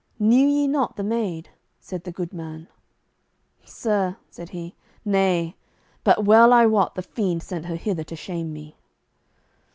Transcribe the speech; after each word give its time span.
"Knew 0.17 0.47
ye 0.47 0.67
not 0.67 0.95
the 0.95 1.03
maid?" 1.03 1.49
said 1.79 2.05
the 2.05 2.11
good 2.11 2.33
man. 2.33 2.67
"Sir," 3.63 4.17
said 4.31 4.49
he, 4.49 4.73
"nay; 5.05 5.55
but 6.03 6.25
well 6.25 6.51
I 6.51 6.65
wot 6.65 6.95
the 6.95 7.03
fiend 7.03 7.43
sent 7.43 7.67
her 7.67 7.75
hither 7.75 8.03
to 8.05 8.15
shame 8.15 8.51
me." 8.51 8.77